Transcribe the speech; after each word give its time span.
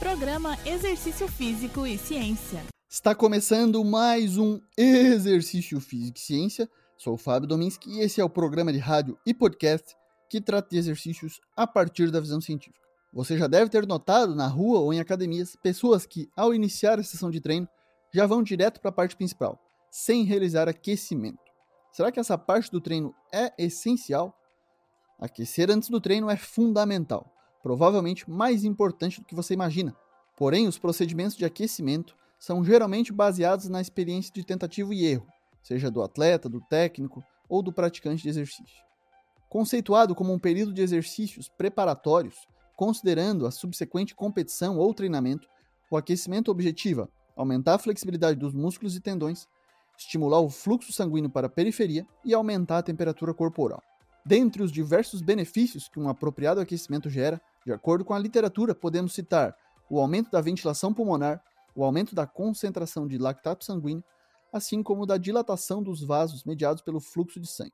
Programa 0.00 0.56
Exercício 0.64 1.28
Físico 1.28 1.86
e 1.86 1.98
Ciência. 1.98 2.64
Está 2.88 3.14
começando 3.14 3.84
mais 3.84 4.38
um 4.38 4.58
Exercício 4.74 5.78
Físico 5.78 6.16
e 6.16 6.20
Ciência. 6.22 6.70
Sou 6.96 7.12
o 7.12 7.18
Fábio 7.18 7.46
Dominski 7.46 7.90
e 7.90 8.00
esse 8.00 8.18
é 8.18 8.24
o 8.24 8.30
programa 8.30 8.72
de 8.72 8.78
rádio 8.78 9.18
e 9.26 9.34
podcast 9.34 9.94
que 10.30 10.40
trata 10.40 10.70
de 10.70 10.78
exercícios 10.78 11.38
a 11.54 11.66
partir 11.66 12.10
da 12.10 12.18
visão 12.18 12.40
científica. 12.40 12.80
Você 13.12 13.36
já 13.36 13.46
deve 13.46 13.68
ter 13.68 13.86
notado 13.86 14.34
na 14.34 14.46
rua 14.46 14.80
ou 14.80 14.90
em 14.90 15.00
academias 15.00 15.54
pessoas 15.62 16.06
que, 16.06 16.30
ao 16.34 16.54
iniciar 16.54 16.98
a 16.98 17.02
sessão 17.02 17.30
de 17.30 17.38
treino, 17.38 17.68
já 18.10 18.26
vão 18.26 18.42
direto 18.42 18.80
para 18.80 18.88
a 18.88 18.94
parte 18.94 19.14
principal, 19.14 19.60
sem 19.90 20.24
realizar 20.24 20.66
aquecimento. 20.66 21.44
Será 21.92 22.10
que 22.10 22.18
essa 22.18 22.38
parte 22.38 22.72
do 22.72 22.80
treino 22.80 23.14
é 23.30 23.52
essencial? 23.58 24.34
Aquecer 25.20 25.70
antes 25.70 25.90
do 25.90 26.00
treino 26.00 26.30
é 26.30 26.38
fundamental, 26.38 27.30
provavelmente 27.62 28.28
mais 28.28 28.64
importante 28.64 29.20
do 29.20 29.26
que 29.26 29.34
você 29.34 29.54
imagina. 29.54 29.94
Porém, 30.36 30.66
os 30.66 30.78
procedimentos 30.78 31.36
de 31.36 31.44
aquecimento 31.44 32.16
são 32.38 32.64
geralmente 32.64 33.12
baseados 33.12 33.68
na 33.68 33.80
experiência 33.80 34.32
de 34.32 34.44
tentativa 34.44 34.94
e 34.94 35.04
erro, 35.04 35.26
seja 35.62 35.90
do 35.90 36.02
atleta, 36.02 36.48
do 36.48 36.60
técnico 36.60 37.22
ou 37.48 37.62
do 37.62 37.72
praticante 37.72 38.22
de 38.22 38.28
exercício. 38.28 38.82
Conceituado 39.48 40.14
como 40.14 40.32
um 40.32 40.38
período 40.38 40.72
de 40.72 40.80
exercícios 40.80 41.48
preparatórios, 41.48 42.36
considerando 42.76 43.46
a 43.46 43.50
subsequente 43.50 44.14
competição 44.14 44.78
ou 44.78 44.94
treinamento, 44.94 45.46
o 45.90 45.96
aquecimento 45.96 46.50
objetiva 46.50 47.10
aumentar 47.36 47.74
a 47.74 47.78
flexibilidade 47.78 48.38
dos 48.38 48.54
músculos 48.54 48.94
e 48.96 49.00
tendões, 49.00 49.48
estimular 49.96 50.40
o 50.40 50.50
fluxo 50.50 50.92
sanguíneo 50.92 51.30
para 51.30 51.46
a 51.46 51.50
periferia 51.50 52.06
e 52.24 52.34
aumentar 52.34 52.78
a 52.78 52.82
temperatura 52.82 53.34
corporal. 53.34 53.82
Dentre 54.24 54.62
os 54.62 54.70
diversos 54.70 55.22
benefícios 55.22 55.88
que 55.88 55.98
um 55.98 56.08
apropriado 56.08 56.60
aquecimento 56.60 57.08
gera, 57.08 57.40
de 57.64 57.72
acordo 57.72 58.04
com 58.04 58.14
a 58.14 58.18
literatura, 58.18 58.74
podemos 58.74 59.12
citar 59.12 59.56
o 59.88 59.98
aumento 59.98 60.30
da 60.30 60.40
ventilação 60.40 60.92
pulmonar, 60.92 61.42
o 61.74 61.84
aumento 61.84 62.14
da 62.14 62.26
concentração 62.26 63.06
de 63.06 63.18
lactato 63.18 63.64
sanguíneo, 63.64 64.04
assim 64.52 64.82
como 64.82 65.06
da 65.06 65.16
dilatação 65.16 65.82
dos 65.82 66.02
vasos 66.02 66.44
mediados 66.44 66.82
pelo 66.82 67.00
fluxo 67.00 67.40
de 67.40 67.46
sangue, 67.46 67.72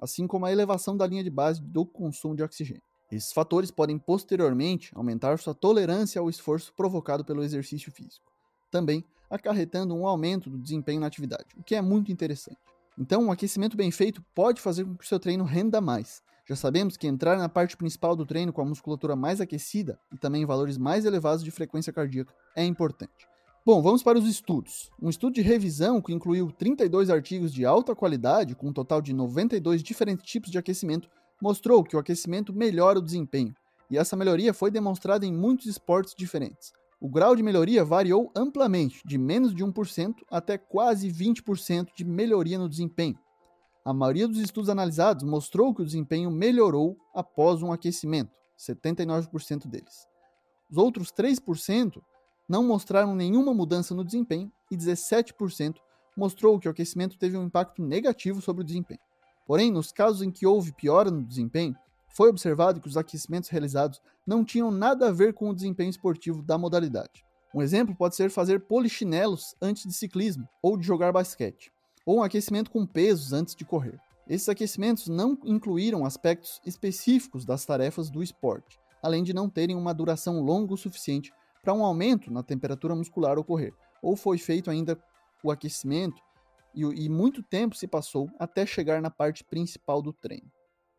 assim 0.00 0.26
como 0.26 0.46
a 0.46 0.52
elevação 0.52 0.96
da 0.96 1.06
linha 1.06 1.24
de 1.24 1.30
base 1.30 1.60
do 1.60 1.84
consumo 1.84 2.36
de 2.36 2.42
oxigênio. 2.42 2.82
Esses 3.10 3.32
fatores 3.32 3.70
podem 3.70 3.98
posteriormente 3.98 4.92
aumentar 4.94 5.38
sua 5.38 5.54
tolerância 5.54 6.20
ao 6.20 6.28
esforço 6.28 6.72
provocado 6.74 7.24
pelo 7.24 7.42
exercício 7.42 7.90
físico, 7.90 8.30
também 8.70 9.04
acarretando 9.30 9.94
um 9.94 10.06
aumento 10.06 10.50
do 10.50 10.58
desempenho 10.58 11.00
na 11.00 11.06
atividade, 11.06 11.46
o 11.56 11.62
que 11.62 11.74
é 11.74 11.80
muito 11.80 12.12
interessante. 12.12 12.58
Então, 12.98 13.24
um 13.24 13.30
aquecimento 13.30 13.76
bem 13.76 13.92
feito 13.92 14.20
pode 14.34 14.60
fazer 14.60 14.84
com 14.84 14.96
que 14.96 15.04
o 15.04 15.06
seu 15.06 15.20
treino 15.20 15.44
renda 15.44 15.80
mais. 15.80 16.20
Já 16.48 16.56
sabemos 16.56 16.96
que 16.96 17.06
entrar 17.06 17.38
na 17.38 17.48
parte 17.48 17.76
principal 17.76 18.16
do 18.16 18.26
treino 18.26 18.52
com 18.52 18.60
a 18.60 18.64
musculatura 18.64 19.14
mais 19.14 19.40
aquecida 19.40 20.00
e 20.12 20.16
também 20.16 20.44
valores 20.44 20.76
mais 20.76 21.04
elevados 21.04 21.44
de 21.44 21.50
frequência 21.50 21.92
cardíaca 21.92 22.34
é 22.56 22.64
importante. 22.64 23.28
Bom, 23.64 23.80
vamos 23.82 24.02
para 24.02 24.18
os 24.18 24.26
estudos. 24.26 24.90
Um 25.00 25.10
estudo 25.10 25.34
de 25.34 25.42
revisão 25.42 26.00
que 26.00 26.12
incluiu 26.12 26.50
32 26.50 27.10
artigos 27.10 27.52
de 27.52 27.64
alta 27.64 27.94
qualidade, 27.94 28.56
com 28.56 28.68
um 28.68 28.72
total 28.72 29.00
de 29.00 29.12
92 29.12 29.82
diferentes 29.82 30.24
tipos 30.24 30.50
de 30.50 30.58
aquecimento, 30.58 31.08
mostrou 31.40 31.84
que 31.84 31.94
o 31.94 31.98
aquecimento 31.98 32.52
melhora 32.52 32.98
o 32.98 33.02
desempenho, 33.02 33.54
e 33.90 33.98
essa 33.98 34.16
melhoria 34.16 34.52
foi 34.52 34.70
demonstrada 34.70 35.24
em 35.24 35.32
muitos 35.32 35.66
esportes 35.66 36.14
diferentes. 36.16 36.72
O 37.00 37.08
grau 37.08 37.36
de 37.36 37.44
melhoria 37.44 37.84
variou 37.84 38.32
amplamente, 38.34 39.02
de 39.06 39.16
menos 39.16 39.54
de 39.54 39.64
1% 39.64 40.14
até 40.28 40.58
quase 40.58 41.08
20% 41.08 41.90
de 41.94 42.04
melhoria 42.04 42.58
no 42.58 42.68
desempenho. 42.68 43.16
A 43.84 43.92
maioria 43.92 44.26
dos 44.26 44.38
estudos 44.38 44.68
analisados 44.68 45.22
mostrou 45.22 45.72
que 45.72 45.82
o 45.82 45.84
desempenho 45.84 46.28
melhorou 46.28 46.98
após 47.14 47.62
um 47.62 47.72
aquecimento, 47.72 48.32
79% 48.58 49.68
deles. 49.68 50.08
Os 50.68 50.76
outros 50.76 51.12
3% 51.12 52.02
não 52.48 52.66
mostraram 52.66 53.14
nenhuma 53.14 53.54
mudança 53.54 53.94
no 53.94 54.04
desempenho 54.04 54.50
e 54.68 54.76
17% 54.76 55.76
mostrou 56.16 56.58
que 56.58 56.66
o 56.66 56.70
aquecimento 56.70 57.16
teve 57.16 57.38
um 57.38 57.44
impacto 57.44 57.80
negativo 57.80 58.42
sobre 58.42 58.62
o 58.62 58.66
desempenho. 58.66 59.00
Porém, 59.46 59.70
nos 59.70 59.92
casos 59.92 60.20
em 60.20 60.32
que 60.32 60.46
houve 60.46 60.72
piora 60.72 61.10
no 61.12 61.22
desempenho, 61.22 61.76
foi 62.08 62.28
observado 62.28 62.80
que 62.80 62.88
os 62.88 62.96
aquecimentos 62.96 63.48
realizados 63.48 64.00
não 64.26 64.44
tinham 64.44 64.70
nada 64.70 65.08
a 65.08 65.12
ver 65.12 65.32
com 65.34 65.48
o 65.48 65.54
desempenho 65.54 65.90
esportivo 65.90 66.42
da 66.42 66.58
modalidade. 66.58 67.24
Um 67.54 67.62
exemplo 67.62 67.94
pode 67.94 68.14
ser 68.14 68.30
fazer 68.30 68.60
polichinelos 68.60 69.54
antes 69.60 69.84
de 69.84 69.92
ciclismo 69.92 70.48
ou 70.62 70.76
de 70.76 70.86
jogar 70.86 71.12
basquete, 71.12 71.72
ou 72.04 72.18
um 72.18 72.22
aquecimento 72.22 72.70
com 72.70 72.86
pesos 72.86 73.32
antes 73.32 73.54
de 73.54 73.64
correr. 73.64 73.98
Esses 74.28 74.48
aquecimentos 74.48 75.08
não 75.08 75.38
incluíram 75.44 76.04
aspectos 76.04 76.60
específicos 76.66 77.46
das 77.46 77.64
tarefas 77.64 78.10
do 78.10 78.22
esporte, 78.22 78.78
além 79.02 79.22
de 79.22 79.32
não 79.32 79.48
terem 79.48 79.76
uma 79.76 79.94
duração 79.94 80.40
longa 80.42 80.74
o 80.74 80.76
suficiente 80.76 81.32
para 81.62 81.72
um 81.72 81.84
aumento 81.84 82.30
na 82.30 82.42
temperatura 82.42 82.94
muscular 82.94 83.38
ocorrer, 83.38 83.72
ou 84.02 84.16
foi 84.16 84.36
feito 84.36 84.70
ainda 84.70 84.98
o 85.42 85.50
aquecimento 85.50 86.20
e, 86.74 86.82
e 86.82 87.08
muito 87.08 87.42
tempo 87.42 87.74
se 87.76 87.86
passou 87.86 88.30
até 88.38 88.66
chegar 88.66 89.00
na 89.00 89.10
parte 89.10 89.42
principal 89.42 90.02
do 90.02 90.12
treino. 90.12 90.50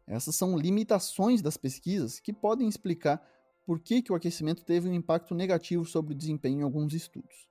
Essas 0.09 0.35
são 0.35 0.57
limitações 0.57 1.39
das 1.39 1.55
pesquisas 1.55 2.19
que 2.19 2.33
podem 2.33 2.67
explicar 2.67 3.23
por 3.63 3.79
que, 3.79 4.01
que 4.01 4.11
o 4.11 4.15
aquecimento 4.15 4.65
teve 4.65 4.89
um 4.89 4.93
impacto 4.93 5.35
negativo 5.35 5.85
sobre 5.85 6.13
o 6.13 6.17
desempenho 6.17 6.61
em 6.61 6.63
alguns 6.63 6.93
estudos. 6.93 7.47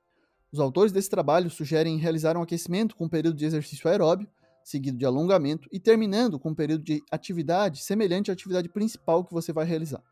Os 0.50 0.58
autores 0.58 0.91
desse 0.91 1.08
trabalho 1.08 1.48
sugerem 1.48 1.96
realizar 1.98 2.36
um 2.36 2.42
aquecimento 2.42 2.96
com 2.96 3.04
um 3.04 3.08
período 3.08 3.36
de 3.36 3.44
exercício 3.44 3.88
aeróbio, 3.88 4.28
seguido 4.64 4.98
de 4.98 5.06
alongamento 5.06 5.69
e 5.70 5.78
terminando 5.78 6.36
com 6.36 6.50
um 6.50 6.54
período 6.54 6.82
de 6.82 7.00
atividade 7.12 7.80
semelhante 7.80 8.30
à 8.30 8.34
atividade 8.34 8.69
principal 8.69 9.25
que 9.25 9.32
você 9.32 9.52
vai 9.52 9.64
realizar. 9.64 10.02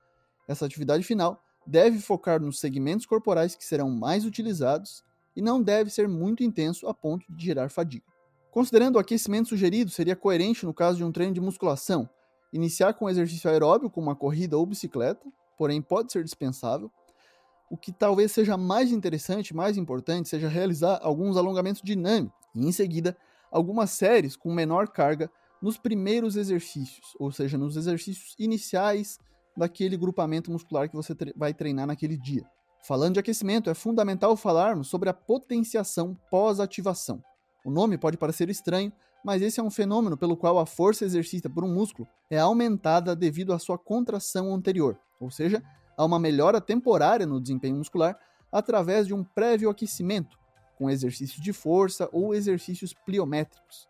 Essa 0.46 0.64
atividade 0.64 1.02
final 1.02 1.42
deve 1.66 1.98
focar 1.98 2.40
nos 2.40 2.60
segmentos 2.60 3.06
corporais 3.06 3.56
que 3.56 3.64
serão 3.64 3.90
mais 3.90 4.24
utilizados 4.24 5.02
e 5.34 5.42
não 5.42 5.60
deve 5.60 5.90
ser 5.90 6.06
muito 6.06 6.44
intenso 6.44 6.86
a 6.86 6.94
ponto 6.94 7.26
de 7.28 7.44
gerar 7.44 7.70
fadiga. 7.70 8.06
Considerando 8.52 8.96
o 8.96 8.98
aquecimento 9.00 9.48
sugerido, 9.48 9.90
seria 9.90 10.14
coerente 10.14 10.64
no 10.64 10.72
caso 10.72 10.96
de 10.98 11.04
um 11.04 11.10
treino 11.10 11.34
de 11.34 11.40
musculação, 11.40 12.08
iniciar 12.52 12.94
com 12.94 13.08
exercício 13.08 13.50
aeróbio, 13.50 13.90
como 13.90 14.08
uma 14.08 14.16
corrida 14.16 14.56
ou 14.56 14.66
bicicleta, 14.66 15.26
porém 15.56 15.80
pode 15.82 16.12
ser 16.12 16.22
dispensável. 16.24 16.90
O 17.70 17.76
que 17.76 17.92
talvez 17.92 18.32
seja 18.32 18.56
mais 18.56 18.92
interessante, 18.92 19.54
mais 19.54 19.76
importante, 19.76 20.28
seja 20.28 20.48
realizar 20.48 21.00
alguns 21.02 21.36
alongamentos 21.36 21.82
dinâmicos 21.82 22.38
e, 22.54 22.66
em 22.66 22.72
seguida, 22.72 23.16
algumas 23.50 23.90
séries 23.90 24.36
com 24.36 24.52
menor 24.52 24.88
carga 24.88 25.30
nos 25.60 25.76
primeiros 25.76 26.36
exercícios, 26.36 27.16
ou 27.18 27.32
seja, 27.32 27.58
nos 27.58 27.76
exercícios 27.76 28.34
iniciais 28.38 29.18
daquele 29.56 29.96
grupamento 29.96 30.50
muscular 30.50 30.88
que 30.88 30.94
você 30.94 31.14
tre 31.14 31.32
vai 31.36 31.54
treinar 31.54 31.86
naquele 31.86 32.16
dia. 32.16 32.44
Falando 32.82 33.14
de 33.14 33.20
aquecimento, 33.20 33.68
é 33.68 33.74
fundamental 33.74 34.36
falarmos 34.36 34.88
sobre 34.88 35.08
a 35.08 35.14
potenciação 35.14 36.16
pós-ativação. 36.30 37.22
O 37.64 37.70
nome 37.70 37.98
pode 37.98 38.16
parecer 38.16 38.48
estranho, 38.48 38.92
mas 39.26 39.42
esse 39.42 39.58
é 39.58 39.62
um 39.62 39.72
fenômeno 39.72 40.16
pelo 40.16 40.36
qual 40.36 40.56
a 40.56 40.64
força 40.64 41.04
exercida 41.04 41.50
por 41.50 41.64
um 41.64 41.74
músculo 41.74 42.06
é 42.30 42.38
aumentada 42.38 43.16
devido 43.16 43.52
à 43.52 43.58
sua 43.58 43.76
contração 43.76 44.54
anterior, 44.54 44.96
ou 45.18 45.32
seja, 45.32 45.60
há 45.96 46.04
uma 46.04 46.20
melhora 46.20 46.60
temporária 46.60 47.26
no 47.26 47.40
desempenho 47.40 47.74
muscular 47.74 48.16
através 48.52 49.04
de 49.04 49.12
um 49.12 49.24
prévio 49.24 49.68
aquecimento, 49.68 50.38
com 50.78 50.88
exercícios 50.88 51.42
de 51.42 51.52
força 51.52 52.08
ou 52.12 52.36
exercícios 52.36 52.94
pliométricos. 52.94 53.88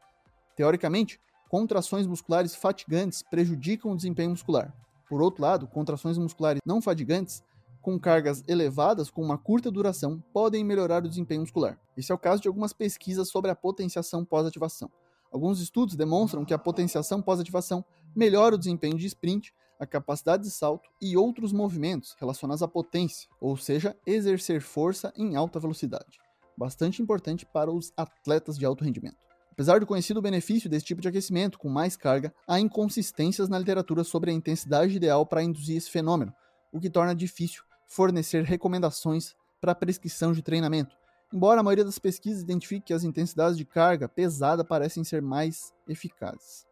Teoricamente, 0.57 1.21
contrações 1.51 2.07
musculares 2.07 2.55
fatigantes 2.55 3.23
prejudicam 3.23 3.93
o 3.93 3.97
desempenho 3.97 4.31
muscular, 4.31 4.75
por 5.07 5.21
outro 5.21 5.43
lado, 5.43 5.69
contrações 5.69 6.17
musculares 6.17 6.63
não 6.65 6.81
fadigantes, 6.81 7.45
com 7.83 8.01
cargas 8.01 8.43
elevadas 8.49 9.11
com 9.11 9.23
uma 9.23 9.37
curta 9.37 9.71
duração, 9.71 10.19
podem 10.33 10.65
melhorar 10.65 11.05
o 11.05 11.09
desempenho 11.11 11.43
muscular. 11.43 11.79
Esse 11.95 12.11
é 12.11 12.15
o 12.15 12.19
caso 12.19 12.41
de 12.41 12.49
algumas 12.49 12.73
pesquisas 12.73 13.29
sobre 13.29 13.51
a 13.51 13.55
potenciação 13.55 14.25
pós-ativação. 14.25 14.91
Alguns 15.33 15.61
estudos 15.61 15.97
demonstram 15.97 16.45
que 16.45 16.55
a 16.55 16.59
potenciação 16.59 17.21
pós-ativação 17.21 17.85
melhora 18.15 18.55
o 18.55 18.59
desempenho 18.59 18.97
de 18.97 19.07
sprint, 19.07 19.53
a 19.79 19.87
capacidade 19.87 20.45
de 20.45 20.51
salto 20.51 20.89
e 21.01 21.17
outros 21.17 21.53
movimentos 21.53 22.17
relacionados 22.19 22.63
à 22.63 22.69
potência, 22.69 23.29
ou 23.41 23.57
seja, 23.57 23.97
exercer 24.07 24.61
força 24.61 25.13
em 25.17 25.37
alta 25.37 25.61
velocidade. 25.61 26.19
Bastante 26.57 27.03
importante 27.03 27.45
para 27.45 27.71
os 27.71 27.93
atletas 27.97 28.57
de 28.57 28.65
alto 28.65 28.85
rendimento. 28.85 29.19
Apesar 29.53 29.81
do 29.81 29.87
conhecido 29.87 30.21
benefício 30.21 30.69
desse 30.69 30.85
tipo 30.85 31.01
de 31.01 31.09
aquecimento 31.09 31.59
com 31.59 31.69
mais 31.69 31.97
carga, 31.97 32.35
há 32.47 32.61
inconsistências 32.61 33.49
na 33.49 33.59
literatura 33.59 34.05
sobre 34.05 34.31
a 34.31 34.35
intensidade 34.35 34.97
ideal 34.97 35.25
para 35.25 35.43
induzir 35.43 35.77
esse 35.77 35.91
fenômeno, 35.91 36.33
o 36.73 36.81
que 36.81 36.91
torna 36.91 37.15
difícil 37.15 37.63
fornecer 37.87 38.45
recomendações 38.45 39.35
para 39.61 39.75
prescrição 39.75 40.33
de 40.33 40.43
treinamento, 40.43 40.95
embora 41.33 41.61
a 41.61 41.63
maioria 41.63 41.85
das 41.85 41.99
pesquisas 41.99 42.43
identifique 42.43 42.87
que 42.87 42.95
as 42.95 43.05
intensidades 43.05 43.57
de 43.57 43.65
carga 43.65 44.09
pesada 44.09 44.65
parecem 44.65 45.03
ser 45.03 45.21
mais 45.21 45.73
eficazes. 45.89 46.67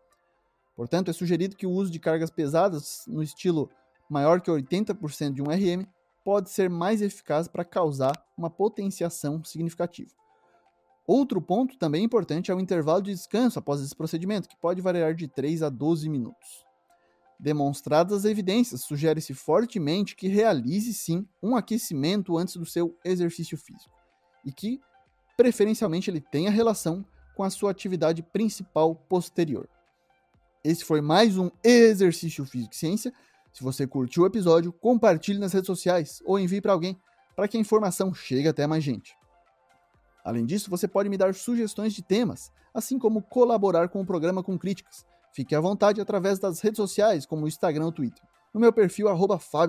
Portanto, 0.77 1.11
é 1.11 1.13
sugerido 1.13 1.57
que 1.57 1.67
o 1.67 1.71
uso 1.71 1.91
de 1.91 2.01
cargas 2.01 2.31
pesadas 2.31 3.05
no 3.07 3.23
estilo 3.23 3.71
maior 4.09 4.41
que 4.41 4.51
80% 4.51 5.33
de 5.33 5.43
um 5.43 5.47
RM 5.47 5.87
pode 6.25 6.51
ser 6.51 6.69
mais 6.71 7.03
eficaz 7.03 7.47
para 7.47 7.65
causar 7.65 8.13
uma 8.37 8.51
potenciação 8.51 9.45
significativa. 9.45 10.11
Outro 11.07 11.41
ponto 11.41 11.77
também 11.77 12.03
importante 12.03 12.51
é 12.51 12.55
o 12.55 12.61
intervalo 12.61 13.03
de 13.03 13.13
descanso 13.13 13.59
após 13.59 13.81
esse 13.81 13.95
procedimento, 13.95 14.49
que 14.49 14.57
pode 14.57 14.81
variar 14.81 15.15
de 15.15 15.29
3 15.29 15.63
a 15.63 15.69
12 15.69 16.09
minutos. 16.09 16.65
Demonstradas 17.39 18.21
as 18.21 18.25
evidências, 18.25 18.83
sugere-se 18.83 19.35
fortemente 19.35 20.17
que 20.17 20.29
realize 20.29 20.95
sim 20.95 21.29
um 21.43 21.57
aquecimento 21.57 22.39
antes 22.39 22.57
do 22.57 22.65
seu 22.65 22.97
exercício 23.05 23.59
físico 23.59 24.04
e 24.45 24.53
que, 24.53 24.81
preferencialmente, 25.37 26.11
ele 26.11 26.21
tenha 26.21 26.51
relação 26.51 27.05
com 27.35 27.43
a 27.43 27.51
sua 27.51 27.71
atividade 27.71 28.23
principal 28.23 28.95
posterior. 28.95 29.69
Esse 30.63 30.85
foi 30.85 31.01
mais 31.01 31.37
um 31.37 31.51
Exercício 31.63 32.45
Físico 32.45 32.75
e 32.75 32.77
Ciência. 32.77 33.13
Se 33.53 33.63
você 33.63 33.87
curtiu 33.87 34.23
o 34.23 34.27
episódio, 34.27 34.73
compartilhe 34.73 35.39
nas 35.39 35.53
redes 35.53 35.67
sociais 35.67 36.23
ou 36.25 36.39
envie 36.39 36.61
para 36.61 36.73
alguém 36.73 36.99
para 37.37 37.49
que 37.49 37.57
a 37.57 37.61
informação 37.61 38.15
chegue 38.15 38.49
até 38.49 38.67
mais 38.67 38.83
gente. 38.83 39.17
Além 40.25 40.47
disso, 40.47 40.71
você 40.71 40.89
pode 40.89 41.09
me 41.09 41.19
dar 41.19 41.35
sugestões 41.35 41.93
de 41.93 42.03
temas, 42.03 42.51
assim 42.73 42.99
como 42.99 43.21
colaborar 43.21 43.89
com 43.89 44.01
o 44.01 44.07
programa 44.07 44.43
com 44.43 44.59
críticas. 44.59 45.05
Fique 45.33 45.55
à 45.55 45.61
vontade 45.61 46.01
através 46.01 46.39
das 46.39 46.61
redes 46.61 46.77
sociais, 46.77 47.27
como 47.27 47.45
o 47.45 47.49
Instagram 47.49 47.87
ou 47.87 47.93
Twitter, 47.93 48.23
no 48.53 48.61
meu 48.61 48.73
perfil 48.73 49.09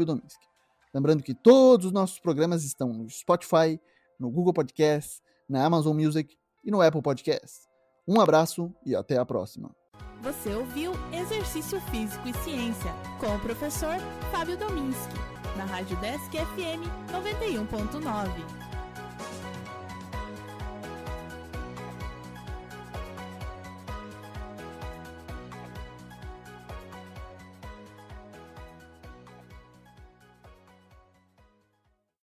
Dominski. 0.06 0.48
Lembrando 0.94 1.24
que 1.24 1.34
todos 1.34 1.88
os 1.88 1.92
nossos 1.92 2.20
programas 2.20 2.64
estão 2.64 2.94
no 2.94 3.10
Spotify, 3.10 3.80
no 4.20 4.30
Google 4.30 4.54
Podcasts, 4.54 5.22
na 5.48 5.66
Amazon 5.66 5.96
Music 5.96 6.36
e 6.64 6.72
no 6.72 6.82
Apple 6.82 7.02
Podcasts. 7.02 7.68
Um 8.08 8.20
abraço 8.20 8.74
e 8.86 8.96
até 8.96 9.18
a 9.18 9.26
próxima. 9.26 9.76
Você 10.22 10.54
ouviu 10.54 10.92
Exercício 11.12 11.80
Físico 11.82 12.28
e 12.28 12.34
Ciência 12.44 12.92
com 13.20 13.36
o 13.36 13.40
professor 13.40 13.98
Fábio 14.32 14.58
Dominski, 14.58 15.14
na 15.58 15.66
Rádio 15.66 15.98
Desk 15.98 16.32
FM 16.32 16.82
91.9. 17.12 18.65